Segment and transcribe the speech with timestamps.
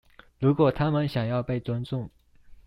[0.39, 2.09] 如果他們想要被尊重